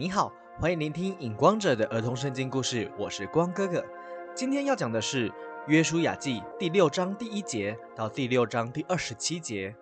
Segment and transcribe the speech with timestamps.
[0.00, 3.84] 你好，欢迎聆听《影光者》的儿童圣经故事，我是光哥哥。
[4.32, 5.28] 今天要讲的是
[5.66, 9.74] 《约书亚记》第六章第一节到第六章第二十七节。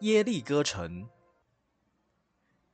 [0.00, 1.08] 耶利哥城，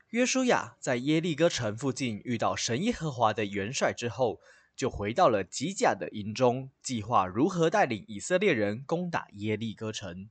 [0.08, 4.41] 约书亚在耶利哥城附近遇到神耶和华的元帅之后，
[4.75, 10.29] 就回到了吉甲的营中，计划如何带领以色列人攻打耶利哥城。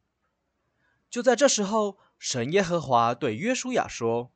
[1.09, 4.33] 就在这时候，神耶和华对约书亚说：“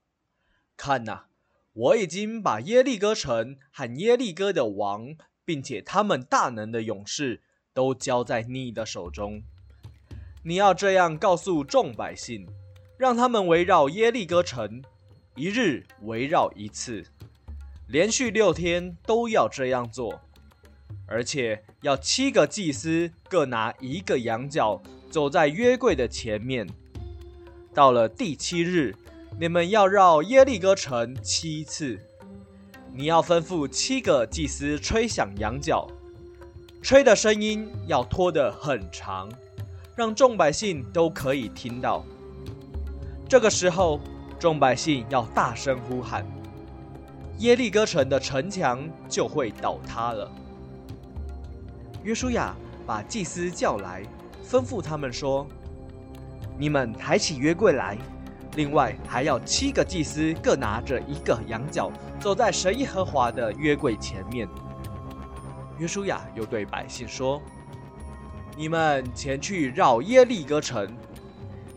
[0.77, 1.25] 看呐！”
[1.73, 7.41] 我已经把耶利哥城和耶利哥的王，并且他们大能的勇士，
[7.73, 9.41] 都交在你的手中。
[10.43, 12.45] 你要这样告诉众百姓，
[12.97, 14.83] 让他们围绕耶利哥城，
[15.37, 17.05] 一日围绕一次，
[17.87, 20.19] 连续六天都要这样做，
[21.07, 26.67] 而且要七个祭司各拿一个羊角，走在约柜的前面。
[27.73, 28.93] 到了第七日。
[29.41, 31.99] 你们要绕耶利哥城七次，
[32.93, 35.87] 你要吩咐七个祭司吹响羊角，
[36.79, 39.27] 吹的声音要拖得很长，
[39.95, 42.05] 让众百姓都可以听到。
[43.27, 43.99] 这个时候，
[44.37, 46.23] 众百姓要大声呼喊，
[47.39, 50.31] 耶利哥城的城墙就会倒塌了。
[52.03, 52.55] 约书亚
[52.85, 54.03] 把祭司叫来，
[54.47, 55.47] 吩咐他们说
[56.59, 57.97] ：“你们抬起约柜来。”
[58.55, 64.47] 另外还要七个祭司各拿着一个羊角，走在神耶和华的约柜前面。
[65.77, 67.41] 约书亚又对百姓说
[68.57, 70.85] ：“你们前去绕耶利哥城，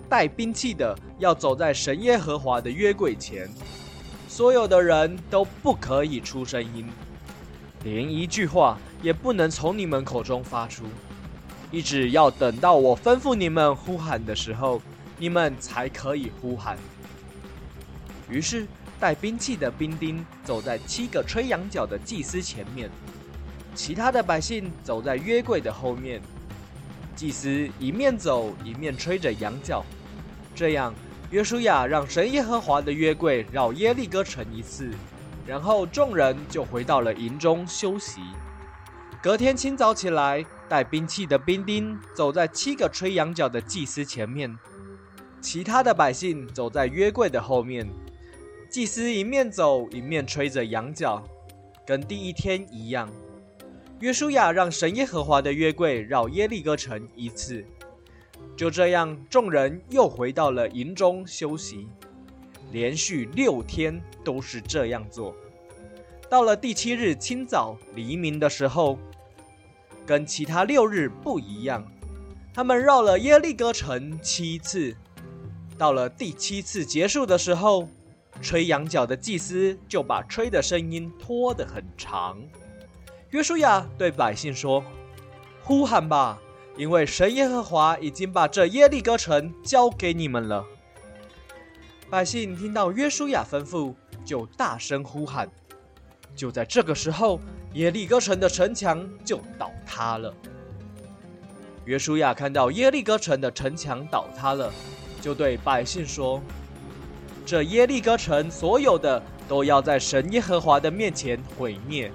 [0.08, 3.48] 带兵器的要走在神耶和华的约柜前，
[4.28, 6.86] 所有的人都不可以出声音，
[7.84, 10.84] 连一句话也不能从你们口中发出，
[11.70, 14.82] 一直要等到我吩咐你们呼喊的时候。”
[15.18, 16.76] 你们才可以呼喊。
[18.28, 18.66] 于是
[18.98, 22.90] 带兵器的兵丁走在七个吹羊角的祭司前面，
[23.74, 26.20] 其他的百姓走在约柜的后面。
[27.14, 29.84] 祭司一面走一面吹着羊角，
[30.54, 30.92] 这样
[31.30, 34.90] 约书亚让神耶和华的约柜绕耶利哥城一次，
[35.46, 38.20] 然后众人就回到了营中休息。
[39.22, 44.58] 隔天清早起来，带兵器的兵丁走在七个吹羊角的祭司前面。
[45.44, 47.86] 其他的百姓走在约柜的后面，
[48.70, 51.22] 祭司一面走一面吹着羊角，
[51.86, 53.10] 跟第一天一样。
[54.00, 57.62] 约书亚让神耶和华的约柜绕耶利哥城一次，
[58.56, 61.86] 就这样，众人又回到了营中休息，
[62.72, 65.36] 连续六天都是这样做。
[66.30, 68.98] 到了第七日清早黎明的时候，
[70.06, 71.86] 跟其他六日不一样，
[72.54, 74.96] 他们绕了耶利哥城七次。
[75.76, 77.88] 到了第七次结束的时候，
[78.40, 82.40] 吹羊角的祭司就把吹的声音拖得很长。
[83.30, 84.84] 约书亚对百姓说
[85.62, 86.38] ：“呼喊吧，
[86.76, 90.64] 因为神耶和华已经把这耶利哥城交给你们了。”
[92.08, 93.92] 百姓听到约书亚吩咐，
[94.24, 95.48] 就大声呼喊。
[96.36, 97.40] 就在这个时候，
[97.72, 100.32] 耶利哥城的城墙就倒塌了。
[101.84, 104.72] 约书亚看到耶利哥城的城墙倒塌了。
[105.24, 106.38] 就对百姓说
[107.46, 112.12] ：“这耶利哥城所有的都要在神耶和华的面前毁灭，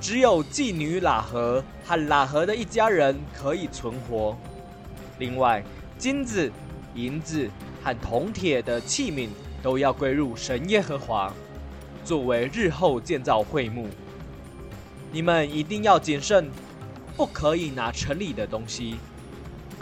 [0.00, 4.34] 只有妓女喇合和喇合的一家人可以存活。
[5.18, 5.62] 另外，
[5.98, 6.50] 金子、
[6.94, 7.46] 银子
[7.84, 9.28] 和铜铁的器皿
[9.62, 11.30] 都要归入神耶和华，
[12.06, 13.86] 作为日后建造会幕。
[15.12, 16.48] 你们一定要谨慎，
[17.18, 18.96] 不可以拿城里的东西。”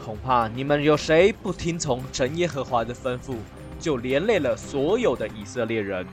[0.08, 3.36] 恐怕你们有谁不听从神耶和华的吩咐，
[3.78, 6.06] 就连累了所有的以色列人，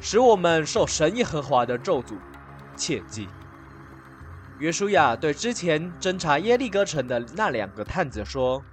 [0.00, 2.18] 使我们受神耶和华的咒诅。
[2.76, 3.28] 切记。
[4.58, 8.64] 约书亚对之前侦查耶利哥城的那两个探子说：“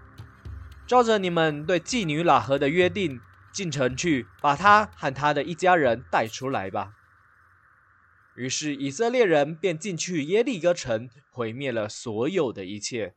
[0.87, 3.21] 照着你们对妓女喇合的约定，
[3.53, 6.93] 进城去，把他和他的一家人带出来吧。”
[8.35, 13.13] 于是以色列人便进去耶利哥城，毁灭了所有的一切。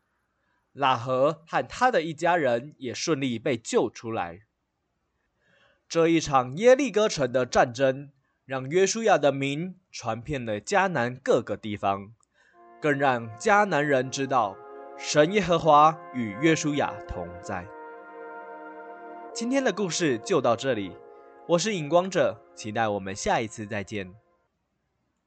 [0.77, 4.43] 拉合和他的一家人也顺利被救出来。
[5.89, 8.11] 这一场耶利哥城的战争，
[8.45, 12.13] 让约书亚的名传遍了迦南各个地方，
[12.81, 14.55] 更让迦南人知道
[14.99, 17.67] 神耶和华与约书亚同在。
[19.33, 20.93] 今天的故事就到这里，
[21.47, 24.26] 我是影光者，期待我们下一次再见。